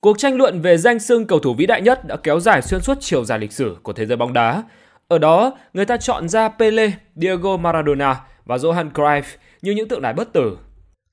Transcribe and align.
Cuộc 0.00 0.18
tranh 0.18 0.36
luận 0.36 0.60
về 0.60 0.76
danh 0.76 0.98
xưng 0.98 1.26
cầu 1.26 1.38
thủ 1.38 1.54
vĩ 1.54 1.66
đại 1.66 1.82
nhất 1.82 2.04
đã 2.04 2.16
kéo 2.16 2.40
dài 2.40 2.62
xuyên 2.62 2.80
suốt 2.80 2.98
chiều 3.00 3.24
dài 3.24 3.38
lịch 3.38 3.52
sử 3.52 3.76
của 3.82 3.92
thế 3.92 4.06
giới 4.06 4.16
bóng 4.16 4.32
đá. 4.32 4.62
Ở 5.08 5.18
đó, 5.18 5.58
người 5.72 5.84
ta 5.84 5.96
chọn 5.96 6.28
ra 6.28 6.48
Pele, 6.48 6.92
Diego 7.16 7.56
Maradona 7.56 8.20
và 8.44 8.56
Johan 8.56 8.90
Cruyff 8.90 9.22
như 9.62 9.72
những 9.72 9.88
tượng 9.88 10.02
đài 10.02 10.12
bất 10.12 10.32
tử. 10.32 10.58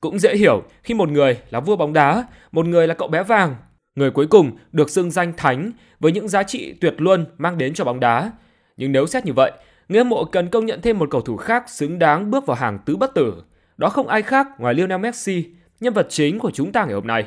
Cũng 0.01 0.19
dễ 0.19 0.35
hiểu 0.35 0.63
khi 0.83 0.93
một 0.93 1.09
người 1.09 1.37
là 1.49 1.59
vua 1.59 1.75
bóng 1.75 1.93
đá, 1.93 2.25
một 2.51 2.65
người 2.65 2.87
là 2.87 2.93
cậu 2.93 3.07
bé 3.07 3.23
vàng, 3.23 3.55
người 3.95 4.11
cuối 4.11 4.27
cùng 4.27 4.51
được 4.71 4.89
xưng 4.89 5.11
danh 5.11 5.33
thánh 5.37 5.71
với 5.99 6.11
những 6.11 6.27
giá 6.27 6.43
trị 6.43 6.73
tuyệt 6.81 6.93
luân 6.97 7.25
mang 7.37 7.57
đến 7.57 7.73
cho 7.73 7.83
bóng 7.83 7.99
đá. 7.99 8.31
Nhưng 8.77 8.91
nếu 8.91 9.07
xét 9.07 9.25
như 9.25 9.33
vậy, 9.33 9.51
người 9.89 9.97
hâm 9.97 10.09
mộ 10.09 10.25
cần 10.25 10.49
công 10.49 10.65
nhận 10.65 10.81
thêm 10.81 10.99
một 10.99 11.09
cầu 11.11 11.21
thủ 11.21 11.37
khác 11.37 11.69
xứng 11.69 11.99
đáng 11.99 12.31
bước 12.31 12.45
vào 12.45 12.57
hàng 12.57 12.79
tứ 12.85 12.95
bất 12.95 13.13
tử. 13.13 13.43
Đó 13.77 13.89
không 13.89 14.07
ai 14.07 14.21
khác 14.21 14.47
ngoài 14.59 14.73
Lionel 14.73 14.99
Messi, 14.99 15.45
nhân 15.79 15.93
vật 15.93 16.07
chính 16.09 16.39
của 16.39 16.51
chúng 16.51 16.71
ta 16.71 16.85
ngày 16.85 16.93
hôm 16.93 17.07
nay. 17.07 17.25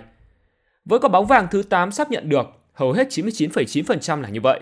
Với 0.88 0.98
quả 0.98 1.08
bóng 1.08 1.26
vàng 1.26 1.46
thứ 1.50 1.62
8 1.62 1.92
sắp 1.92 2.10
nhận 2.10 2.28
được, 2.28 2.46
hầu 2.72 2.92
hết 2.92 3.08
99,9% 3.10 4.20
là 4.20 4.28
như 4.28 4.40
vậy. 4.40 4.60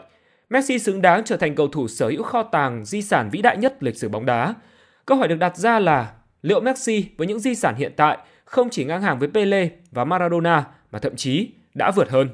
Messi 0.51 0.79
xứng 0.79 1.03
đáng 1.03 1.25
trở 1.25 1.37
thành 1.37 1.55
cầu 1.55 1.69
thủ 1.69 1.89
sở 1.89 2.09
hữu 2.09 2.23
kho 2.23 2.43
tàng 2.43 2.85
di 2.85 3.03
sản 3.03 3.29
vĩ 3.33 3.43
đại 3.43 3.57
nhất 3.57 3.83
lịch 3.83 3.97
sử 3.97 4.09
bóng 4.09 4.27
đá. 4.27 4.55
Câu 5.07 5.19
hỏi 5.19 5.29
được 5.29 5.37
đặt 5.37 5.57
ra 5.57 5.79
là 5.79 6.13
liệu 6.43 6.61
Messi 6.61 7.05
với 7.17 7.27
những 7.27 7.39
di 7.39 7.55
sản 7.55 7.75
hiện 7.75 7.93
tại 7.97 8.19
không 8.45 8.71
chỉ 8.71 8.85
ngang 8.85 9.03
hàng 9.03 9.19
với 9.19 9.29
Pele 9.35 9.69
và 9.91 10.05
Maradona 10.05 10.65
mà 10.93 10.99
thậm 10.99 11.17
chí 11.17 11.51
đã 11.75 11.91
vượt 11.91 12.11
hơn. 12.11 12.29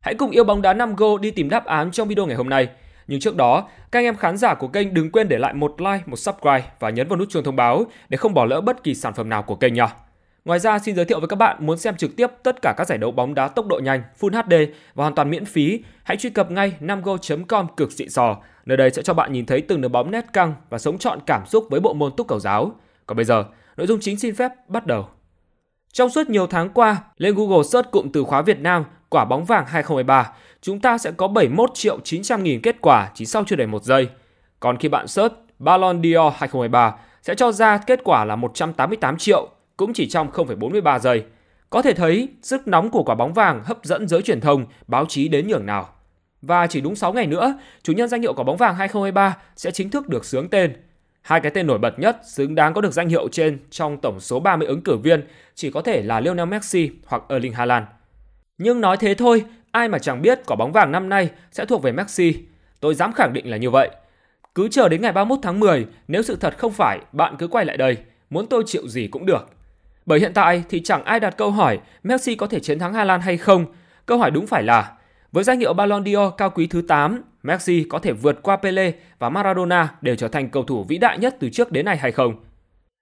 Hãy 0.00 0.14
cùng 0.14 0.30
yêu 0.30 0.44
bóng 0.44 0.62
đá 0.62 0.74
5 0.74 0.96
go 0.96 1.18
đi 1.18 1.30
tìm 1.30 1.48
đáp 1.48 1.64
án 1.64 1.90
trong 1.90 2.08
video 2.08 2.26
ngày 2.26 2.36
hôm 2.36 2.48
nay. 2.48 2.68
Nhưng 3.06 3.20
trước 3.20 3.36
đó, 3.36 3.68
các 3.92 3.98
anh 3.98 4.04
em 4.04 4.16
khán 4.16 4.36
giả 4.36 4.54
của 4.54 4.68
kênh 4.68 4.94
đừng 4.94 5.12
quên 5.12 5.28
để 5.28 5.38
lại 5.38 5.54
một 5.54 5.80
like, 5.80 6.02
một 6.06 6.16
subscribe 6.16 6.64
và 6.80 6.90
nhấn 6.90 7.08
vào 7.08 7.18
nút 7.18 7.28
chuông 7.30 7.44
thông 7.44 7.56
báo 7.56 7.84
để 8.08 8.16
không 8.16 8.34
bỏ 8.34 8.44
lỡ 8.44 8.60
bất 8.60 8.82
kỳ 8.82 8.94
sản 8.94 9.14
phẩm 9.14 9.28
nào 9.28 9.42
của 9.42 9.56
kênh 9.56 9.74
nha. 9.74 9.88
Ngoài 10.44 10.58
ra, 10.58 10.78
xin 10.78 10.96
giới 10.96 11.04
thiệu 11.04 11.20
với 11.20 11.28
các 11.28 11.36
bạn 11.36 11.56
muốn 11.60 11.78
xem 11.78 11.96
trực 11.96 12.16
tiếp 12.16 12.26
tất 12.42 12.62
cả 12.62 12.74
các 12.76 12.88
giải 12.88 12.98
đấu 12.98 13.10
bóng 13.10 13.34
đá 13.34 13.48
tốc 13.48 13.66
độ 13.66 13.78
nhanh, 13.78 14.02
Full 14.20 14.42
HD 14.42 14.72
và 14.94 15.04
hoàn 15.04 15.14
toàn 15.14 15.30
miễn 15.30 15.44
phí, 15.44 15.80
hãy 16.02 16.16
truy 16.16 16.30
cập 16.30 16.50
ngay 16.50 16.76
5go.com 16.80 17.66
cực 17.76 17.92
xịn 17.92 18.10
sò. 18.10 18.36
Nơi 18.66 18.76
đây 18.76 18.90
sẽ 18.90 19.02
cho 19.02 19.14
bạn 19.14 19.32
nhìn 19.32 19.46
thấy 19.46 19.60
từng 19.60 19.80
đường 19.80 19.92
bóng 19.92 20.10
nét 20.10 20.24
căng 20.32 20.54
và 20.70 20.78
sống 20.78 20.98
trọn 20.98 21.18
cảm 21.26 21.46
xúc 21.46 21.66
với 21.70 21.80
bộ 21.80 21.94
môn 21.94 22.12
túc 22.16 22.28
cầu 22.28 22.40
giáo. 22.40 22.72
Còn 23.06 23.16
bây 23.16 23.24
giờ, 23.24 23.44
nội 23.76 23.86
dung 23.86 24.00
chính 24.00 24.18
xin 24.18 24.34
phép 24.34 24.52
bắt 24.68 24.86
đầu. 24.86 25.08
Trong 25.92 26.10
suốt 26.10 26.30
nhiều 26.30 26.46
tháng 26.46 26.70
qua, 26.70 26.96
lên 27.16 27.34
Google 27.34 27.62
search 27.62 27.90
cụm 27.90 28.08
từ 28.12 28.24
khóa 28.24 28.42
Việt 28.42 28.60
Nam 28.60 28.84
quả 29.08 29.24
bóng 29.24 29.44
vàng 29.44 29.64
2013, 29.66 30.32
chúng 30.62 30.80
ta 30.80 30.98
sẽ 30.98 31.10
có 31.10 31.28
71 31.28 31.70
triệu 31.74 31.98
900 32.04 32.42
nghìn 32.42 32.60
kết 32.62 32.76
quả 32.80 33.10
chỉ 33.14 33.26
sau 33.26 33.44
chưa 33.46 33.56
đầy 33.56 33.66
một 33.66 33.82
giây. 33.82 34.08
Còn 34.60 34.78
khi 34.78 34.88
bạn 34.88 35.08
search 35.08 35.34
Ballon 35.58 36.02
d'Or 36.02 36.30
2013 36.30 36.94
sẽ 37.22 37.34
cho 37.34 37.52
ra 37.52 37.78
kết 37.78 38.00
quả 38.04 38.24
là 38.24 38.36
188 38.36 39.16
triệu, 39.18 39.48
cũng 39.76 39.92
chỉ 39.92 40.08
trong 40.08 40.30
0,43 40.30 40.98
giây. 40.98 41.24
Có 41.70 41.82
thể 41.82 41.94
thấy 41.94 42.28
sức 42.42 42.68
nóng 42.68 42.90
của 42.90 43.02
quả 43.02 43.14
bóng 43.14 43.32
vàng 43.32 43.62
hấp 43.64 43.78
dẫn 43.82 44.08
giới 44.08 44.22
truyền 44.22 44.40
thông, 44.40 44.66
báo 44.86 45.06
chí 45.08 45.28
đến 45.28 45.48
nhường 45.48 45.66
nào. 45.66 45.88
Và 46.42 46.66
chỉ 46.66 46.80
đúng 46.80 46.96
6 46.96 47.12
ngày 47.12 47.26
nữa, 47.26 47.58
chủ 47.82 47.92
nhân 47.92 48.08
danh 48.08 48.22
hiệu 48.22 48.34
quả 48.34 48.44
bóng 48.44 48.56
vàng 48.56 48.74
2023 48.74 49.36
sẽ 49.56 49.70
chính 49.70 49.90
thức 49.90 50.08
được 50.08 50.24
sướng 50.24 50.48
tên. 50.48 50.72
Hai 51.22 51.40
cái 51.40 51.50
tên 51.54 51.66
nổi 51.66 51.78
bật 51.78 51.98
nhất 51.98 52.16
xứng 52.24 52.54
đáng 52.54 52.74
có 52.74 52.80
được 52.80 52.92
danh 52.92 53.08
hiệu 53.08 53.28
trên 53.28 53.58
trong 53.70 53.98
tổng 54.02 54.20
số 54.20 54.40
30 54.40 54.68
ứng 54.68 54.82
cử 54.82 54.96
viên 54.96 55.22
chỉ 55.54 55.70
có 55.70 55.82
thể 55.82 56.02
là 56.02 56.20
Lionel 56.20 56.48
Messi 56.48 56.90
hoặc 57.06 57.22
Erling 57.28 57.52
Haaland. 57.52 57.84
Nhưng 58.58 58.80
nói 58.80 58.96
thế 58.96 59.14
thôi, 59.14 59.44
ai 59.70 59.88
mà 59.88 59.98
chẳng 59.98 60.22
biết 60.22 60.40
quả 60.46 60.56
bóng 60.56 60.72
vàng 60.72 60.92
năm 60.92 61.08
nay 61.08 61.30
sẽ 61.52 61.64
thuộc 61.64 61.82
về 61.82 61.92
Messi. 61.92 62.34
Tôi 62.80 62.94
dám 62.94 63.12
khẳng 63.12 63.32
định 63.32 63.50
là 63.50 63.56
như 63.56 63.70
vậy. 63.70 63.90
Cứ 64.54 64.68
chờ 64.68 64.88
đến 64.88 65.02
ngày 65.02 65.12
31 65.12 65.38
tháng 65.42 65.60
10, 65.60 65.86
nếu 66.08 66.22
sự 66.22 66.36
thật 66.36 66.58
không 66.58 66.72
phải, 66.72 67.00
bạn 67.12 67.36
cứ 67.38 67.48
quay 67.48 67.64
lại 67.64 67.76
đây, 67.76 67.96
muốn 68.30 68.46
tôi 68.46 68.62
chịu 68.66 68.88
gì 68.88 69.08
cũng 69.08 69.26
được. 69.26 69.48
Bởi 70.06 70.20
hiện 70.20 70.32
tại 70.34 70.64
thì 70.68 70.80
chẳng 70.82 71.04
ai 71.04 71.20
đặt 71.20 71.36
câu 71.36 71.50
hỏi 71.50 71.78
Messi 72.02 72.34
có 72.34 72.46
thể 72.46 72.60
chiến 72.60 72.78
thắng 72.78 72.94
Hà 72.94 73.04
Lan 73.04 73.20
hay 73.20 73.36
không. 73.36 73.66
Câu 74.06 74.18
hỏi 74.18 74.30
đúng 74.30 74.46
phải 74.46 74.62
là 74.62 74.92
với 75.32 75.44
danh 75.44 75.58
hiệu 75.58 75.72
Ballon 75.72 76.04
d'Or 76.04 76.30
cao 76.30 76.50
quý 76.50 76.66
thứ 76.66 76.82
8, 76.82 77.22
Messi 77.42 77.84
có 77.88 77.98
thể 77.98 78.12
vượt 78.12 78.42
qua 78.42 78.56
Pele 78.56 78.92
và 79.18 79.28
Maradona 79.28 79.88
để 80.00 80.16
trở 80.16 80.28
thành 80.28 80.48
cầu 80.48 80.64
thủ 80.64 80.84
vĩ 80.84 80.98
đại 80.98 81.18
nhất 81.18 81.36
từ 81.40 81.50
trước 81.50 81.72
đến 81.72 81.84
nay 81.84 81.96
hay 81.96 82.12
không? 82.12 82.34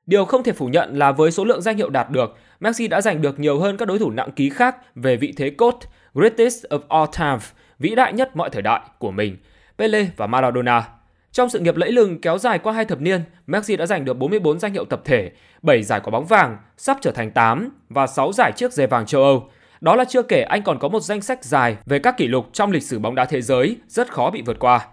Điều 0.06 0.24
không 0.24 0.42
thể 0.42 0.52
phủ 0.52 0.66
nhận 0.66 0.98
là 0.98 1.12
với 1.12 1.30
số 1.30 1.44
lượng 1.44 1.62
danh 1.62 1.76
hiệu 1.76 1.90
đạt 1.90 2.10
được, 2.10 2.36
Messi 2.60 2.88
đã 2.88 3.00
giành 3.00 3.22
được 3.22 3.40
nhiều 3.40 3.60
hơn 3.60 3.76
các 3.76 3.88
đối 3.88 3.98
thủ 3.98 4.10
nặng 4.10 4.30
ký 4.36 4.50
khác 4.50 4.76
về 4.94 5.16
vị 5.16 5.32
thế 5.36 5.50
cốt 5.50 5.78
greatest 6.14 6.64
of 6.70 6.80
all 6.88 7.10
time, 7.18 7.38
vĩ 7.78 7.94
đại 7.94 8.12
nhất 8.12 8.36
mọi 8.36 8.50
thời 8.50 8.62
đại 8.62 8.80
của 8.98 9.10
mình, 9.10 9.36
Pele 9.78 10.06
và 10.16 10.26
Maradona. 10.26 10.84
Trong 11.32 11.48
sự 11.48 11.60
nghiệp 11.60 11.76
lẫy 11.76 11.92
lừng 11.92 12.20
kéo 12.20 12.38
dài 12.38 12.58
qua 12.58 12.72
hai 12.72 12.84
thập 12.84 13.00
niên, 13.00 13.20
Messi 13.46 13.76
đã 13.76 13.86
giành 13.86 14.04
được 14.04 14.14
44 14.14 14.58
danh 14.58 14.72
hiệu 14.72 14.84
tập 14.84 15.00
thể, 15.04 15.30
7 15.62 15.82
giải 15.82 16.00
quả 16.00 16.10
bóng 16.10 16.26
vàng, 16.26 16.56
sắp 16.76 16.98
trở 17.00 17.12
thành 17.12 17.30
8 17.30 17.70
và 17.88 18.06
6 18.06 18.32
giải 18.32 18.52
chiếc 18.56 18.72
giày 18.72 18.86
vàng 18.86 19.06
châu 19.06 19.22
Âu. 19.22 19.48
Đó 19.80 19.96
là 19.96 20.04
chưa 20.04 20.22
kể 20.22 20.42
anh 20.42 20.62
còn 20.62 20.78
có 20.78 20.88
một 20.88 21.00
danh 21.00 21.20
sách 21.20 21.44
dài 21.44 21.76
về 21.86 21.98
các 21.98 22.16
kỷ 22.16 22.26
lục 22.26 22.46
trong 22.52 22.70
lịch 22.70 22.82
sử 22.82 22.98
bóng 22.98 23.14
đá 23.14 23.24
thế 23.24 23.42
giới 23.42 23.76
rất 23.88 24.12
khó 24.12 24.30
bị 24.30 24.42
vượt 24.42 24.58
qua. 24.58 24.86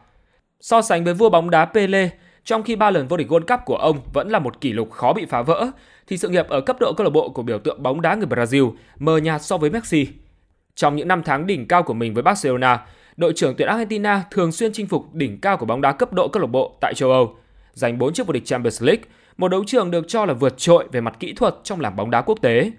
So 0.60 0.82
sánh 0.82 1.04
với 1.04 1.14
vua 1.14 1.30
bóng 1.30 1.50
đá 1.50 1.66
Pele, 1.66 2.10
trong 2.44 2.64
khi 2.64 2.76
ba 2.76 2.92
lần 2.92 3.08
vô 3.08 3.18
địch 3.18 3.32
World 3.32 3.46
Cup 3.48 3.60
của 3.66 3.78
ông 3.78 4.00
vẫn 4.14 4.30
là 4.30 4.40
một 4.40 4.62
kỷ 4.62 4.74
lục 4.74 4.92
khó 4.92 5.14
bị 5.14 5.26
phá 5.26 5.42
vỡ, 5.42 5.68
thì 6.08 6.18
sự 6.18 6.30
nghiệp 6.30 6.48
ở 6.50 6.62
cấp 6.62 6.78
độ 6.80 6.94
câu 6.94 7.04
lạc 7.04 7.12
bộ 7.12 7.30
của 7.30 7.44
biểu 7.44 7.60
tượng 7.60 7.84
bóng 7.84 8.02
đá 8.02 8.16
người 8.16 8.28
Brazil 8.28 8.72
mờ 9.00 9.18
nhạt 9.18 9.42
so 9.42 9.58
với 9.58 9.70
Messi. 9.70 10.08
Trong 10.76 10.96
những 10.96 11.08
năm 11.08 11.22
tháng 11.26 11.48
đỉnh 11.48 11.68
cao 11.68 11.84
của 11.84 11.94
mình 11.94 12.14
với 12.14 12.24
Barcelona, 12.24 12.86
đội 13.20 13.34
trưởng 13.36 13.56
tuyển 13.56 13.68
Argentina 13.68 14.24
thường 14.32 14.52
xuyên 14.52 14.74
chinh 14.74 14.88
phục 14.88 15.14
đỉnh 15.14 15.42
cao 15.42 15.58
của 15.58 15.66
bóng 15.66 15.82
đá 15.82 15.92
cấp 15.92 16.14
độ 16.14 16.28
câu 16.28 16.42
lạc 16.42 16.48
bộ 16.48 16.78
tại 16.82 16.94
châu 16.94 17.12
Âu, 17.12 17.36
giành 17.74 17.98
4 17.98 18.14
chiếc 18.14 18.28
vô 18.28 18.34
địch 18.34 18.46
Champions 18.46 18.84
League, 18.84 19.04
một 19.38 19.48
đấu 19.48 19.64
trường 19.68 19.92
được 19.92 20.06
cho 20.08 20.26
là 20.26 20.34
vượt 20.34 20.58
trội 20.58 20.88
về 20.92 21.02
mặt 21.02 21.20
kỹ 21.20 21.34
thuật 21.34 21.56
trong 21.64 21.80
làng 21.80 21.96
bóng 21.96 22.12
đá 22.12 22.22
quốc 22.22 22.40
tế. 22.42 22.72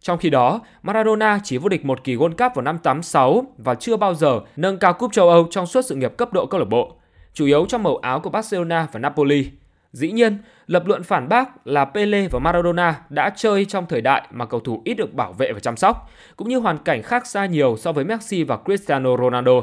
Trong 0.00 0.18
khi 0.18 0.30
đó, 0.30 0.60
Maradona 0.82 1.40
chỉ 1.44 1.58
vô 1.58 1.68
địch 1.68 1.84
một 1.84 2.04
kỳ 2.04 2.16
World 2.16 2.28
Cup 2.30 2.54
vào 2.54 2.62
năm 2.62 2.78
86 2.78 3.44
và 3.58 3.74
chưa 3.74 3.96
bao 3.96 4.14
giờ 4.14 4.40
nâng 4.56 4.78
cao 4.78 4.92
cúp 4.92 5.12
châu 5.12 5.28
Âu 5.28 5.46
trong 5.50 5.66
suốt 5.66 5.82
sự 5.82 5.94
nghiệp 5.94 6.16
cấp 6.16 6.32
độ 6.32 6.46
câu 6.46 6.60
lạc 6.60 6.68
bộ, 6.68 6.92
chủ 7.34 7.46
yếu 7.46 7.66
trong 7.68 7.82
màu 7.82 7.96
áo 7.96 8.20
của 8.20 8.30
Barcelona 8.30 8.88
và 8.92 9.00
Napoli. 9.00 9.50
Dĩ 9.92 10.12
nhiên, 10.12 10.38
lập 10.66 10.86
luận 10.86 11.02
phản 11.02 11.28
bác 11.28 11.66
là 11.66 11.84
Pele 11.84 12.28
và 12.28 12.38
Maradona 12.38 13.02
đã 13.08 13.30
chơi 13.36 13.64
trong 13.64 13.86
thời 13.88 14.00
đại 14.00 14.22
mà 14.30 14.46
cầu 14.46 14.60
thủ 14.60 14.82
ít 14.84 14.94
được 14.94 15.14
bảo 15.14 15.32
vệ 15.32 15.52
và 15.52 15.60
chăm 15.60 15.76
sóc, 15.76 16.10
cũng 16.36 16.48
như 16.48 16.58
hoàn 16.58 16.78
cảnh 16.78 17.02
khác 17.02 17.26
xa 17.26 17.46
nhiều 17.46 17.76
so 17.76 17.92
với 17.92 18.04
Messi 18.04 18.42
và 18.42 18.58
Cristiano 18.64 19.16
Ronaldo. 19.16 19.62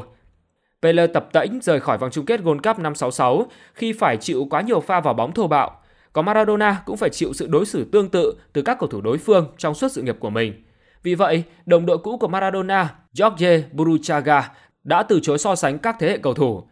Pele 0.82 1.06
tập 1.06 1.28
tễnh 1.32 1.60
rời 1.62 1.80
khỏi 1.80 1.98
vòng 1.98 2.10
chung 2.10 2.24
kết 2.24 2.40
World 2.40 2.58
Cup 2.62 2.78
năm 2.78 2.94
66 2.94 3.46
khi 3.74 3.92
phải 3.92 4.16
chịu 4.16 4.46
quá 4.50 4.60
nhiều 4.60 4.80
pha 4.80 5.00
vào 5.00 5.14
bóng 5.14 5.32
thô 5.32 5.46
bạo. 5.46 5.80
Còn 6.12 6.24
Maradona 6.24 6.82
cũng 6.86 6.96
phải 6.96 7.10
chịu 7.10 7.32
sự 7.32 7.46
đối 7.46 7.66
xử 7.66 7.84
tương 7.92 8.08
tự 8.08 8.34
từ 8.52 8.62
các 8.62 8.78
cầu 8.80 8.88
thủ 8.88 9.00
đối 9.00 9.18
phương 9.18 9.46
trong 9.58 9.74
suốt 9.74 9.88
sự 9.92 10.02
nghiệp 10.02 10.16
của 10.20 10.30
mình. 10.30 10.64
Vì 11.02 11.14
vậy, 11.14 11.44
đồng 11.66 11.86
đội 11.86 11.98
cũ 11.98 12.18
của 12.18 12.28
Maradona, 12.28 12.94
Jorge 13.14 13.62
Buruchaga, 13.72 14.50
đã 14.84 15.02
từ 15.02 15.20
chối 15.22 15.38
so 15.38 15.54
sánh 15.54 15.78
các 15.78 15.96
thế 15.98 16.08
hệ 16.08 16.18
cầu 16.18 16.34
thủ. 16.34 16.62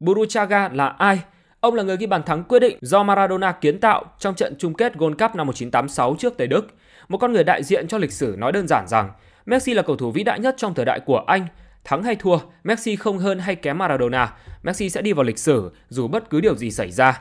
Buruchaga 0.00 0.68
là 0.68 0.88
ai? 0.88 1.20
Ông 1.60 1.74
là 1.74 1.82
người 1.82 1.96
ghi 1.96 2.06
bàn 2.06 2.22
thắng 2.22 2.44
quyết 2.44 2.58
định 2.58 2.78
do 2.80 3.02
Maradona 3.02 3.52
kiến 3.52 3.80
tạo 3.80 4.04
trong 4.18 4.34
trận 4.34 4.54
chung 4.58 4.74
kết 4.74 4.96
World 4.96 5.16
Cup 5.16 5.36
năm 5.36 5.46
1986 5.46 6.16
trước 6.18 6.36
Tây 6.36 6.46
Đức. 6.46 6.66
Một 7.08 7.18
con 7.18 7.32
người 7.32 7.44
đại 7.44 7.62
diện 7.62 7.88
cho 7.88 7.98
lịch 7.98 8.12
sử 8.12 8.34
nói 8.38 8.52
đơn 8.52 8.68
giản 8.68 8.88
rằng 8.88 9.10
Messi 9.46 9.74
là 9.74 9.82
cầu 9.82 9.96
thủ 9.96 10.10
vĩ 10.10 10.22
đại 10.22 10.40
nhất 10.40 10.54
trong 10.58 10.74
thời 10.74 10.84
đại 10.84 11.00
của 11.00 11.18
anh 11.18 11.46
Thắng 11.86 12.02
hay 12.02 12.16
thua, 12.16 12.38
Messi 12.64 12.96
không 12.96 13.18
hơn 13.18 13.38
hay 13.38 13.56
kém 13.56 13.78
Maradona, 13.78 14.32
Messi 14.62 14.90
sẽ 14.90 15.02
đi 15.02 15.12
vào 15.12 15.24
lịch 15.24 15.38
sử 15.38 15.72
dù 15.88 16.08
bất 16.08 16.30
cứ 16.30 16.40
điều 16.40 16.56
gì 16.56 16.70
xảy 16.70 16.90
ra. 16.90 17.20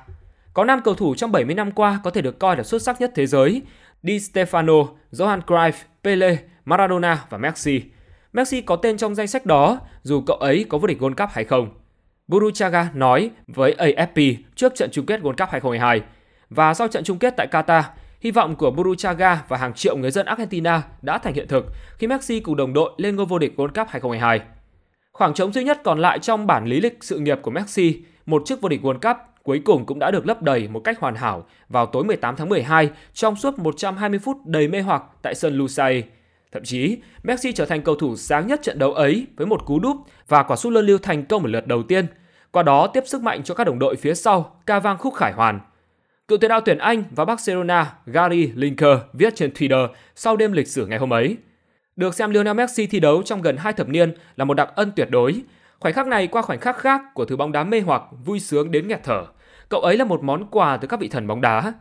Có 0.54 0.64
5 0.64 0.82
cầu 0.84 0.94
thủ 0.94 1.16
trong 1.16 1.32
70 1.32 1.56
năm 1.56 1.72
qua 1.72 2.00
có 2.04 2.10
thể 2.10 2.22
được 2.22 2.40
coi 2.40 2.58
là 2.58 2.64
xuất 2.64 2.82
sắc 2.82 3.02
nhất 3.02 3.12
thế 3.16 3.28
giới. 3.28 3.62
Di 4.04 4.18
Stefano, 4.18 4.88
Johan 5.12 5.42
Cruyff, 5.42 5.72
Pele, 6.04 6.38
Maradona 6.66 7.26
và 7.30 7.38
Messi. 7.38 7.82
Messi 8.34 8.62
có 8.62 8.76
tên 8.76 8.98
trong 8.98 9.16
danh 9.16 9.28
sách 9.28 9.46
đó 9.46 9.80
dù 10.04 10.22
cậu 10.22 10.38
ấy 10.38 10.66
có 10.70 10.78
vô 10.78 10.88
địch 10.88 11.02
World 11.02 11.16
Cup 11.16 11.30
hay 11.32 11.44
không. 11.44 11.70
Buruchaga 12.28 12.90
nói 12.94 13.30
với 13.48 13.76
AFP 13.78 14.36
trước 14.56 14.76
trận 14.76 14.90
chung 14.92 15.06
kết 15.06 15.22
World 15.22 15.36
Cup 15.38 15.50
2022 15.50 16.02
và 16.50 16.74
sau 16.74 16.88
trận 16.88 17.04
chung 17.04 17.20
kết 17.20 17.34
tại 17.38 17.48
Qatar, 17.52 17.84
hy 18.22 18.32
vọng 18.32 18.56
của 18.56 18.72
Buruchaga 18.72 19.42
và 19.48 19.58
hàng 19.58 19.74
triệu 19.74 19.98
người 19.98 20.12
dân 20.12 20.26
Argentina 20.26 20.82
đã 21.02 21.18
thành 21.18 21.34
hiện 21.34 21.48
thực 21.48 21.66
khi 21.98 22.08
Messi 22.08 22.40
cùng 22.40 22.56
đồng 22.56 22.74
đội 22.74 22.92
lên 22.98 23.16
ngôi 23.16 23.26
vô 23.26 23.40
địch 23.40 23.54
World 23.58 23.68
Cup 23.68 23.88
2022. 23.88 24.42
Khoảng 25.16 25.34
trống 25.34 25.52
duy 25.52 25.64
nhất 25.64 25.82
còn 25.84 26.00
lại 26.00 26.20
trong 26.20 26.48
bản 26.48 26.66
lý 26.66 26.82
lịch 26.82 27.04
sự 27.04 27.20
nghiệp 27.20 27.40
của 27.42 27.52
Messi, 27.52 28.02
một 28.26 28.44
chức 28.46 28.62
vô 28.62 28.70
địch 28.70 28.82
World 28.82 29.00
Cup 29.00 29.18
cuối 29.44 29.62
cùng 29.66 29.86
cũng 29.86 30.00
đã 30.00 30.12
được 30.12 30.28
lấp 30.28 30.42
đầy 30.42 30.68
một 30.68 30.80
cách 30.80 31.00
hoàn 31.00 31.16
hảo 31.16 31.46
vào 31.70 31.86
tối 31.86 32.04
18 32.04 32.36
tháng 32.36 32.50
12 32.50 32.90
trong 33.14 33.36
suốt 33.36 33.60
120 33.60 34.20
phút 34.20 34.38
đầy 34.46 34.68
mê 34.68 34.82
hoặc 34.82 35.04
tại 35.22 35.36
sân 35.36 35.58
Lusail. 35.58 36.02
Thậm 36.52 36.64
chí, 36.64 36.98
Messi 37.24 37.52
trở 37.52 37.66
thành 37.66 37.82
cầu 37.82 37.96
thủ 37.96 38.16
sáng 38.16 38.48
nhất 38.48 38.60
trận 38.64 38.80
đấu 38.80 38.94
ấy 38.94 39.28
với 39.36 39.48
một 39.48 39.66
cú 39.66 39.80
đúp 39.80 39.98
và 40.28 40.44
quả 40.44 40.56
sút 40.56 40.74
luân 40.74 40.86
lưu 40.86 40.98
thành 40.98 41.26
công 41.26 41.44
ở 41.44 41.50
lượt 41.50 41.68
đầu 41.68 41.84
tiên. 41.84 42.06
Qua 42.52 42.64
đó 42.64 42.88
tiếp 42.88 43.04
sức 43.06 43.22
mạnh 43.22 43.44
cho 43.44 43.56
các 43.56 43.64
đồng 43.64 43.80
đội 43.80 43.96
phía 43.96 44.14
sau, 44.14 44.62
ca 44.66 44.80
vang 44.80 44.98
khúc 44.98 45.14
khải 45.14 45.34
hoàn. 45.34 45.60
Cựu 46.28 46.38
tiền 46.38 46.50
đạo 46.50 46.62
tuyển 46.66 46.78
Anh 46.78 47.04
và 47.12 47.26
Barcelona 47.26 47.94
Gary 48.06 48.52
Linker 48.56 48.98
viết 49.14 49.36
trên 49.36 49.52
Twitter 49.52 49.88
sau 50.16 50.36
đêm 50.36 50.52
lịch 50.52 50.68
sử 50.68 50.86
ngày 50.86 51.00
hôm 51.00 51.14
ấy. 51.14 51.38
Được 51.96 52.14
xem 52.16 52.32
Lionel 52.32 52.54
Messi 52.54 52.88
thi 52.88 53.00
đấu 53.00 53.24
trong 53.24 53.42
gần 53.42 53.58
hai 53.58 53.74
thập 53.74 53.90
niên 53.90 54.14
là 54.36 54.46
một 54.46 54.54
đặc 54.54 54.70
ân 54.76 54.92
tuyệt 54.96 55.10
đối. 55.12 55.42
Khoảnh 55.80 55.94
khắc 55.94 56.08
này 56.08 56.28
qua 56.28 56.42
khoảnh 56.42 56.60
khắc 56.60 56.78
khác 56.78 57.02
của 57.14 57.26
thứ 57.26 57.38
bóng 57.38 57.52
đá 57.52 57.64
mê 57.64 57.80
hoặc, 57.80 58.02
vui 58.26 58.40
sướng 58.40 58.72
đến 58.72 58.88
nghẹt 58.88 59.04
thở. 59.04 59.26
Cậu 59.70 59.82
ấy 59.82 59.98
là 59.98 60.06
một 60.06 60.24
món 60.24 60.48
quà 60.52 60.78
từ 60.78 60.88
các 60.88 61.00
vị 61.00 61.08
thần 61.08 61.28
bóng 61.28 61.42
đá. 61.42 61.74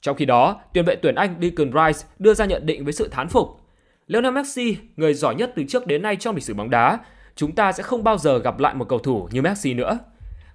Trong 0.00 0.16
khi 0.16 0.24
đó, 0.24 0.60
tuyển 0.74 0.84
vệ 0.84 0.96
tuyển 0.96 1.14
Anh 1.14 1.34
Declan 1.40 1.72
Rice 1.72 2.06
đưa 2.18 2.34
ra 2.34 2.44
nhận 2.44 2.66
định 2.66 2.84
với 2.84 2.92
sự 2.92 3.08
thán 3.08 3.28
phục. 3.28 3.60
Lionel 4.06 4.32
Messi, 4.32 4.76
người 4.96 5.14
giỏi 5.14 5.34
nhất 5.34 5.52
từ 5.56 5.64
trước 5.68 5.86
đến 5.86 6.02
nay 6.02 6.16
trong 6.16 6.34
lịch 6.34 6.44
sử 6.44 6.54
bóng 6.54 6.70
đá, 6.70 6.98
chúng 7.36 7.52
ta 7.52 7.72
sẽ 7.72 7.82
không 7.82 8.04
bao 8.04 8.18
giờ 8.18 8.38
gặp 8.38 8.58
lại 8.58 8.74
một 8.74 8.88
cầu 8.88 8.98
thủ 8.98 9.28
như 9.32 9.42
Messi 9.42 9.74
nữa. 9.74 9.98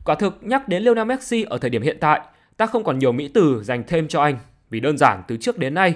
Quả 0.06 0.16
thực 0.16 0.38
nhắc 0.42 0.68
đến 0.68 0.84
Lionel 0.84 1.06
Messi 1.06 1.44
ở 1.44 1.58
thời 1.58 1.70
điểm 1.70 1.82
hiện 1.82 1.98
tại, 2.02 2.22
ta 2.58 2.66
không 2.66 2.84
còn 2.84 3.00
nhiều 3.00 3.12
mỹ 3.12 3.32
từ 3.34 3.64
dành 3.64 3.84
thêm 3.88 4.08
cho 4.08 4.22
anh 4.22 4.38
vì 4.70 4.80
đơn 4.80 4.98
giản 4.98 5.24
từ 5.28 5.38
trước 5.38 5.58
đến 5.58 5.74
nay, 5.74 5.96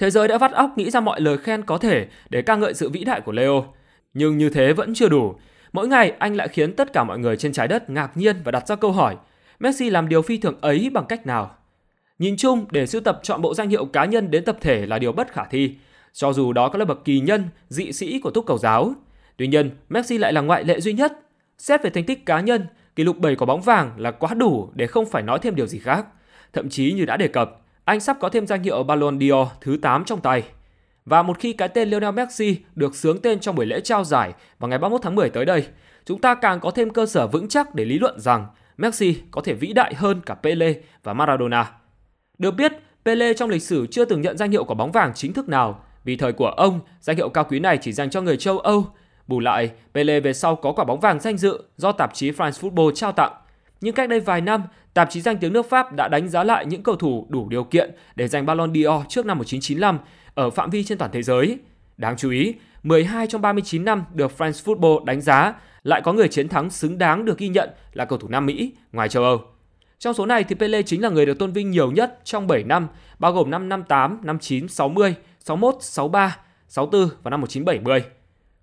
thế 0.00 0.10
giới 0.10 0.28
đã 0.28 0.38
vắt 0.38 0.52
óc 0.52 0.70
nghĩ 0.76 0.90
ra 0.90 1.00
mọi 1.00 1.20
lời 1.20 1.38
khen 1.38 1.62
có 1.62 1.78
thể 1.78 2.06
để 2.30 2.42
ca 2.42 2.56
ngợi 2.56 2.74
sự 2.74 2.90
vĩ 2.90 3.04
đại 3.04 3.20
của 3.20 3.32
Leo. 3.32 3.64
Nhưng 4.14 4.38
như 4.38 4.50
thế 4.50 4.72
vẫn 4.72 4.94
chưa 4.94 5.08
đủ. 5.08 5.34
Mỗi 5.72 5.88
ngày 5.88 6.12
anh 6.18 6.36
lại 6.36 6.48
khiến 6.48 6.76
tất 6.76 6.92
cả 6.92 7.04
mọi 7.04 7.18
người 7.18 7.36
trên 7.36 7.52
trái 7.52 7.68
đất 7.68 7.90
ngạc 7.90 8.16
nhiên 8.16 8.36
và 8.44 8.52
đặt 8.52 8.68
ra 8.68 8.76
câu 8.76 8.92
hỏi 8.92 9.16
Messi 9.60 9.90
làm 9.90 10.08
điều 10.08 10.22
phi 10.22 10.38
thường 10.38 10.58
ấy 10.60 10.90
bằng 10.92 11.04
cách 11.08 11.26
nào? 11.26 11.56
Nhìn 12.18 12.36
chung, 12.36 12.66
để 12.70 12.86
sưu 12.86 13.00
tập 13.00 13.20
chọn 13.22 13.42
bộ 13.42 13.54
danh 13.54 13.68
hiệu 13.68 13.84
cá 13.84 14.04
nhân 14.04 14.30
đến 14.30 14.44
tập 14.44 14.56
thể 14.60 14.86
là 14.86 14.98
điều 14.98 15.12
bất 15.12 15.32
khả 15.32 15.44
thi, 15.44 15.74
cho 16.12 16.32
dù 16.32 16.52
đó 16.52 16.68
có 16.68 16.78
là 16.78 16.84
bậc 16.84 17.04
kỳ 17.04 17.20
nhân, 17.20 17.44
dị 17.68 17.92
sĩ 17.92 18.20
của 18.20 18.30
túc 18.30 18.46
cầu 18.46 18.58
giáo. 18.58 18.94
Tuy 19.36 19.46
nhiên, 19.46 19.70
Messi 19.88 20.18
lại 20.18 20.32
là 20.32 20.40
ngoại 20.40 20.64
lệ 20.64 20.80
duy 20.80 20.92
nhất. 20.92 21.12
Xét 21.58 21.82
về 21.82 21.90
thành 21.90 22.04
tích 22.04 22.26
cá 22.26 22.40
nhân, 22.40 22.66
kỷ 22.96 23.04
lục 23.04 23.18
7 23.18 23.36
quả 23.36 23.46
bóng 23.46 23.60
vàng 23.60 23.90
là 23.96 24.10
quá 24.10 24.34
đủ 24.34 24.70
để 24.74 24.86
không 24.86 25.06
phải 25.10 25.22
nói 25.22 25.38
thêm 25.42 25.54
điều 25.54 25.66
gì 25.66 25.78
khác. 25.78 26.06
Thậm 26.52 26.68
chí 26.68 26.92
như 26.92 27.04
đã 27.04 27.16
đề 27.16 27.28
cập, 27.28 27.60
anh 27.84 28.00
sắp 28.00 28.16
có 28.20 28.28
thêm 28.28 28.46
danh 28.46 28.62
hiệu 28.62 28.82
Ballon 28.82 29.18
d'Or 29.18 29.46
thứ 29.60 29.76
8 29.82 30.04
trong 30.04 30.20
tay. 30.20 30.42
Và 31.04 31.22
một 31.22 31.38
khi 31.38 31.52
cái 31.52 31.68
tên 31.68 31.90
Lionel 31.90 32.14
Messi 32.14 32.56
được 32.74 32.94
sướng 32.94 33.22
tên 33.22 33.40
trong 33.40 33.56
buổi 33.56 33.66
lễ 33.66 33.80
trao 33.80 34.04
giải 34.04 34.32
vào 34.58 34.68
ngày 34.68 34.78
31 34.78 35.02
tháng 35.02 35.14
10 35.14 35.30
tới 35.30 35.44
đây, 35.44 35.66
chúng 36.04 36.20
ta 36.20 36.34
càng 36.34 36.60
có 36.60 36.70
thêm 36.70 36.90
cơ 36.90 37.06
sở 37.06 37.26
vững 37.26 37.48
chắc 37.48 37.74
để 37.74 37.84
lý 37.84 37.98
luận 37.98 38.20
rằng 38.20 38.46
Messi 38.76 39.16
có 39.30 39.40
thể 39.40 39.54
vĩ 39.54 39.72
đại 39.72 39.94
hơn 39.94 40.20
cả 40.26 40.34
Pele 40.34 40.74
và 41.02 41.12
Maradona. 41.12 41.72
Được 42.38 42.50
biết, 42.50 42.72
Pele 43.04 43.34
trong 43.34 43.50
lịch 43.50 43.62
sử 43.62 43.86
chưa 43.86 44.04
từng 44.04 44.20
nhận 44.20 44.36
danh 44.38 44.50
hiệu 44.50 44.64
quả 44.64 44.74
bóng 44.74 44.92
vàng 44.92 45.12
chính 45.14 45.32
thức 45.32 45.48
nào, 45.48 45.84
vì 46.04 46.16
thời 46.16 46.32
của 46.32 46.48
ông, 46.48 46.80
danh 47.00 47.16
hiệu 47.16 47.28
cao 47.28 47.44
quý 47.44 47.58
này 47.58 47.78
chỉ 47.82 47.92
dành 47.92 48.10
cho 48.10 48.20
người 48.20 48.36
châu 48.36 48.58
Âu. 48.58 48.86
Bù 49.26 49.40
lại, 49.40 49.70
Pele 49.94 50.20
về 50.20 50.32
sau 50.32 50.56
có 50.56 50.72
quả 50.72 50.84
bóng 50.84 51.00
vàng 51.00 51.20
danh 51.20 51.38
dự 51.38 51.62
do 51.76 51.92
tạp 51.92 52.14
chí 52.14 52.30
France 52.30 52.50
Football 52.50 52.92
trao 52.94 53.12
tặng. 53.12 53.32
Nhưng 53.80 53.94
cách 53.94 54.08
đây 54.08 54.20
vài 54.20 54.40
năm, 54.40 54.62
tạp 54.94 55.10
chí 55.10 55.20
danh 55.20 55.36
tiếng 55.36 55.52
nước 55.52 55.70
Pháp 55.70 55.92
đã 55.92 56.08
đánh 56.08 56.28
giá 56.28 56.44
lại 56.44 56.66
những 56.66 56.82
cầu 56.82 56.96
thủ 56.96 57.26
đủ 57.28 57.48
điều 57.48 57.64
kiện 57.64 57.90
để 58.16 58.28
giành 58.28 58.46
Ballon 58.46 58.72
d'Or 58.72 59.04
trước 59.08 59.26
năm 59.26 59.38
1995 59.38 59.98
ở 60.34 60.50
phạm 60.50 60.70
vi 60.70 60.84
trên 60.84 60.98
toàn 60.98 61.10
thế 61.14 61.22
giới. 61.22 61.58
Đáng 61.96 62.16
chú 62.16 62.30
ý, 62.30 62.54
12 62.82 63.26
trong 63.26 63.40
39 63.40 63.84
năm 63.84 64.04
được 64.14 64.32
France 64.38 64.74
Football 64.74 65.04
đánh 65.04 65.20
giá 65.20 65.54
lại 65.82 66.02
có 66.04 66.12
người 66.12 66.28
chiến 66.28 66.48
thắng 66.48 66.70
xứng 66.70 66.98
đáng 66.98 67.24
được 67.24 67.38
ghi 67.38 67.48
nhận 67.48 67.70
là 67.92 68.04
cầu 68.04 68.18
thủ 68.18 68.28
Nam 68.28 68.46
Mỹ 68.46 68.72
ngoài 68.92 69.08
châu 69.08 69.22
Âu. 69.22 69.40
Trong 69.98 70.14
số 70.14 70.26
này 70.26 70.44
thì 70.44 70.54
Pele 70.54 70.82
chính 70.82 71.02
là 71.02 71.08
người 71.08 71.26
được 71.26 71.38
tôn 71.38 71.52
vinh 71.52 71.70
nhiều 71.70 71.90
nhất 71.90 72.18
trong 72.24 72.46
7 72.46 72.64
năm, 72.64 72.88
bao 73.18 73.32
gồm 73.32 73.50
năm 73.50 73.68
58, 73.68 74.20
59, 74.22 74.68
60, 74.68 75.14
61, 75.40 75.76
63, 75.80 76.36
64 76.68 77.08
và 77.22 77.30
năm 77.30 77.40
1970. 77.40 78.19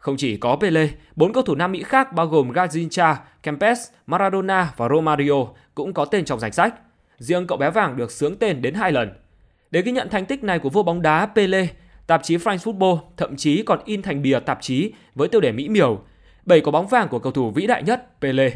Không 0.07 0.17
chỉ 0.17 0.37
có 0.37 0.55
Pele, 0.55 0.89
bốn 1.15 1.33
cầu 1.33 1.43
thủ 1.43 1.55
Nam 1.55 1.71
Mỹ 1.71 1.83
khác 1.83 2.13
bao 2.13 2.27
gồm 2.27 2.51
Gazincha, 2.51 3.15
Kempes, 3.43 3.79
Maradona 4.05 4.73
và 4.77 4.89
Romario 4.89 5.33
cũng 5.75 5.93
có 5.93 6.05
tên 6.05 6.25
trong 6.25 6.39
danh 6.39 6.51
sách. 6.51 6.75
Riêng 7.17 7.47
cậu 7.47 7.57
bé 7.57 7.69
vàng 7.69 7.97
được 7.97 8.11
sướng 8.11 8.35
tên 8.35 8.61
đến 8.61 8.73
hai 8.73 8.91
lần. 8.91 9.09
Để 9.71 9.81
ghi 9.81 9.91
nhận 9.91 10.09
thành 10.09 10.25
tích 10.25 10.43
này 10.43 10.59
của 10.59 10.69
vua 10.69 10.83
bóng 10.83 11.01
đá 11.01 11.25
Pele, 11.25 11.67
tạp 12.07 12.23
chí 12.23 12.37
France 12.37 12.57
Football 12.57 12.97
thậm 13.17 13.35
chí 13.35 13.63
còn 13.63 13.79
in 13.85 14.01
thành 14.01 14.21
bìa 14.21 14.39
tạp 14.39 14.61
chí 14.61 14.93
với 15.15 15.27
tiêu 15.27 15.41
đề 15.41 15.51
mỹ 15.51 15.69
miều 15.69 16.01
bảy 16.45 16.61
quả 16.61 16.71
bóng 16.71 16.87
vàng 16.87 17.07
của 17.07 17.19
cầu 17.19 17.31
thủ 17.31 17.51
vĩ 17.51 17.67
đại 17.67 17.83
nhất 17.83 18.07
Pele. 18.21 18.51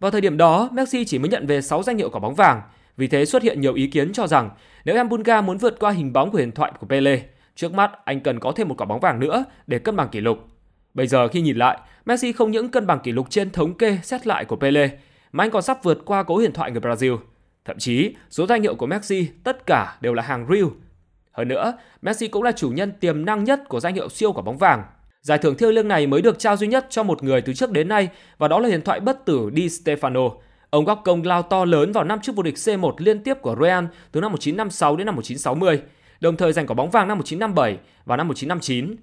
Vào 0.00 0.10
thời 0.10 0.20
điểm 0.20 0.36
đó, 0.36 0.68
Messi 0.72 1.04
chỉ 1.04 1.18
mới 1.18 1.28
nhận 1.28 1.46
về 1.46 1.62
6 1.62 1.82
danh 1.82 1.96
hiệu 1.96 2.10
quả 2.10 2.20
bóng 2.20 2.34
vàng, 2.34 2.62
vì 2.96 3.08
thế 3.08 3.24
xuất 3.24 3.42
hiện 3.42 3.60
nhiều 3.60 3.74
ý 3.74 3.86
kiến 3.86 4.12
cho 4.12 4.26
rằng 4.26 4.50
nếu 4.84 5.04
Mbunga 5.04 5.40
muốn 5.40 5.58
vượt 5.58 5.78
qua 5.80 5.90
hình 5.90 6.12
bóng 6.12 6.30
của 6.30 6.38
huyền 6.38 6.52
thoại 6.52 6.72
của 6.80 6.86
Pele, 6.86 7.22
trước 7.56 7.74
mắt 7.74 7.90
anh 8.04 8.20
cần 8.20 8.40
có 8.40 8.52
thêm 8.56 8.68
một 8.68 8.74
quả 8.78 8.86
bóng 8.86 9.00
vàng 9.00 9.20
nữa 9.20 9.44
để 9.66 9.78
cân 9.78 9.96
bằng 9.96 10.08
kỷ 10.08 10.20
lục. 10.20 10.51
Bây 10.94 11.06
giờ 11.06 11.28
khi 11.28 11.40
nhìn 11.40 11.56
lại, 11.56 11.78
Messi 12.06 12.32
không 12.32 12.50
những 12.50 12.68
cân 12.68 12.86
bằng 12.86 13.00
kỷ 13.00 13.12
lục 13.12 13.26
trên 13.30 13.50
thống 13.50 13.74
kê 13.74 13.98
xét 14.02 14.26
lại 14.26 14.44
của 14.44 14.56
Pele, 14.56 14.90
mà 15.32 15.44
anh 15.44 15.50
còn 15.50 15.62
sắp 15.62 15.78
vượt 15.82 15.98
qua 16.04 16.22
cố 16.22 16.36
huyền 16.36 16.52
thoại 16.52 16.70
người 16.70 16.80
Brazil. 16.80 17.18
Thậm 17.64 17.78
chí, 17.78 18.14
số 18.30 18.46
danh 18.46 18.62
hiệu 18.62 18.74
của 18.74 18.86
Messi 18.86 19.28
tất 19.44 19.66
cả 19.66 19.96
đều 20.00 20.14
là 20.14 20.22
hàng 20.22 20.46
real. 20.50 20.64
Hơn 21.32 21.48
nữa, 21.48 21.78
Messi 22.02 22.28
cũng 22.28 22.42
là 22.42 22.52
chủ 22.52 22.70
nhân 22.70 22.92
tiềm 23.00 23.24
năng 23.24 23.44
nhất 23.44 23.60
của 23.68 23.80
danh 23.80 23.94
hiệu 23.94 24.08
siêu 24.08 24.32
quả 24.32 24.42
bóng 24.42 24.58
vàng. 24.58 24.84
Giải 25.22 25.38
thưởng 25.38 25.56
thiêng 25.56 25.70
liêng 25.70 25.88
này 25.88 26.06
mới 26.06 26.22
được 26.22 26.38
trao 26.38 26.56
duy 26.56 26.66
nhất 26.66 26.86
cho 26.90 27.02
một 27.02 27.22
người 27.22 27.40
từ 27.40 27.52
trước 27.52 27.70
đến 27.70 27.88
nay 27.88 28.08
và 28.38 28.48
đó 28.48 28.58
là 28.58 28.68
huyền 28.68 28.82
thoại 28.82 29.00
bất 29.00 29.24
tử 29.24 29.50
Di 29.56 29.66
Stefano. 29.66 30.30
Ông 30.70 30.84
góp 30.84 31.02
công 31.04 31.22
lao 31.22 31.42
to 31.42 31.64
lớn 31.64 31.92
vào 31.92 32.04
năm 32.04 32.20
chức 32.20 32.36
vô 32.36 32.42
địch 32.42 32.54
C1 32.54 32.94
liên 32.98 33.22
tiếp 33.22 33.34
của 33.42 33.56
Real 33.60 33.84
từ 34.12 34.20
năm 34.20 34.32
1956 34.32 34.96
đến 34.96 35.06
năm 35.06 35.14
1960, 35.14 35.82
đồng 36.20 36.36
thời 36.36 36.52
giành 36.52 36.66
quả 36.66 36.74
bóng 36.74 36.90
vàng 36.90 37.08
năm 37.08 37.18
1957 37.18 37.78
và 38.04 38.16
năm 38.16 38.28
1959. 38.28 38.96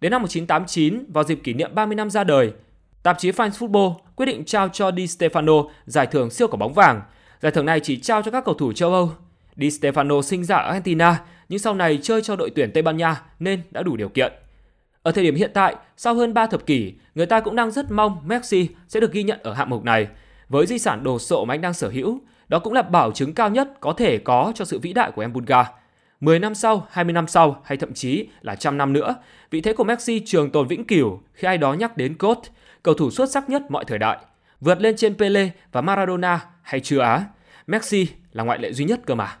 Đến 0.00 0.10
năm 0.10 0.22
1989, 0.22 1.04
vào 1.12 1.24
dịp 1.24 1.40
kỷ 1.44 1.52
niệm 1.54 1.74
30 1.74 1.94
năm 1.94 2.10
ra 2.10 2.24
đời, 2.24 2.52
tạp 3.02 3.18
chí 3.18 3.30
France 3.30 3.50
Football 3.50 3.94
quyết 4.16 4.26
định 4.26 4.44
trao 4.44 4.68
cho 4.68 4.92
Di 4.96 5.06
Stefano 5.06 5.68
giải 5.86 6.06
thưởng 6.06 6.30
siêu 6.30 6.48
quả 6.48 6.56
bóng 6.56 6.72
vàng. 6.72 7.02
Giải 7.42 7.52
thưởng 7.52 7.66
này 7.66 7.80
chỉ 7.80 7.96
trao 8.00 8.22
cho 8.22 8.30
các 8.30 8.44
cầu 8.44 8.54
thủ 8.54 8.72
châu 8.72 8.92
Âu. 8.92 9.10
Di 9.56 9.68
Stefano 9.68 10.22
sinh 10.22 10.44
ra 10.44 10.56
ở 10.56 10.66
Argentina, 10.66 11.20
nhưng 11.48 11.58
sau 11.58 11.74
này 11.74 11.98
chơi 12.02 12.22
cho 12.22 12.36
đội 12.36 12.50
tuyển 12.50 12.70
Tây 12.74 12.82
Ban 12.82 12.96
Nha 12.96 13.22
nên 13.38 13.60
đã 13.70 13.82
đủ 13.82 13.96
điều 13.96 14.08
kiện. 14.08 14.32
Ở 15.02 15.12
thời 15.12 15.24
điểm 15.24 15.34
hiện 15.34 15.50
tại, 15.54 15.76
sau 15.96 16.14
hơn 16.14 16.34
3 16.34 16.46
thập 16.46 16.66
kỷ, 16.66 16.94
người 17.14 17.26
ta 17.26 17.40
cũng 17.40 17.56
đang 17.56 17.70
rất 17.70 17.90
mong 17.90 18.20
Messi 18.24 18.68
sẽ 18.88 19.00
được 19.00 19.12
ghi 19.12 19.22
nhận 19.22 19.38
ở 19.42 19.52
hạng 19.52 19.70
mục 19.70 19.84
này. 19.84 20.08
Với 20.48 20.66
di 20.66 20.78
sản 20.78 21.04
đồ 21.04 21.18
sộ 21.18 21.44
mà 21.44 21.54
anh 21.54 21.60
đang 21.60 21.74
sở 21.74 21.88
hữu, 21.88 22.20
đó 22.48 22.58
cũng 22.58 22.72
là 22.72 22.82
bảo 22.82 23.12
chứng 23.12 23.34
cao 23.34 23.50
nhất 23.50 23.68
có 23.80 23.92
thể 23.92 24.18
có 24.18 24.52
cho 24.54 24.64
sự 24.64 24.78
vĩ 24.78 24.92
đại 24.92 25.10
của 25.10 25.22
em 25.22 25.32
Bulga. 25.32 25.64
10 26.20 26.38
năm 26.38 26.54
sau, 26.54 26.86
20 26.90 27.12
năm 27.12 27.26
sau 27.26 27.62
hay 27.64 27.78
thậm 27.78 27.94
chí 27.94 28.28
là 28.42 28.54
trăm 28.54 28.78
năm 28.78 28.92
nữa, 28.92 29.14
vị 29.50 29.60
thế 29.60 29.72
của 29.72 29.84
Messi 29.84 30.22
trường 30.26 30.50
tồn 30.50 30.68
vĩnh 30.68 30.84
cửu 30.84 31.20
khi 31.34 31.46
ai 31.46 31.58
đó 31.58 31.72
nhắc 31.72 31.96
đến 31.96 32.16
GOAT, 32.18 32.38
cầu 32.82 32.94
thủ 32.94 33.10
xuất 33.10 33.30
sắc 33.30 33.50
nhất 33.50 33.62
mọi 33.70 33.84
thời 33.84 33.98
đại, 33.98 34.18
vượt 34.60 34.80
lên 34.80 34.96
trên 34.96 35.14
Pele 35.18 35.50
và 35.72 35.80
Maradona 35.80 36.40
hay 36.62 36.80
chưa 36.80 37.00
Á. 37.00 37.24
Messi 37.66 38.06
là 38.32 38.44
ngoại 38.44 38.58
lệ 38.58 38.72
duy 38.72 38.84
nhất 38.84 39.00
cơ 39.06 39.14
mà. 39.14 39.36